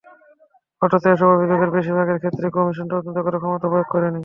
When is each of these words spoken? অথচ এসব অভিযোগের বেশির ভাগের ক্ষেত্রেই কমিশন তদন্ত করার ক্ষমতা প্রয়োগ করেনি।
অথচ 0.81 1.03
এসব 1.07 1.29
অভিযোগের 1.35 1.69
বেশির 1.75 1.97
ভাগের 1.97 2.17
ক্ষেত্রেই 2.21 2.55
কমিশন 2.55 2.85
তদন্ত 2.91 3.17
করার 3.19 3.41
ক্ষমতা 3.41 3.67
প্রয়োগ 3.71 3.87
করেনি। 3.93 4.19